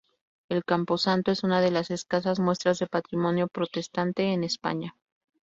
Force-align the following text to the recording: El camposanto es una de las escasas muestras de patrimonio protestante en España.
El 0.49 0.65
camposanto 0.65 1.29
es 1.31 1.43
una 1.43 1.61
de 1.61 1.69
las 1.69 1.91
escasas 1.91 2.39
muestras 2.39 2.79
de 2.79 2.87
patrimonio 2.87 3.47
protestante 3.47 4.33
en 4.33 4.43
España. 4.43 4.95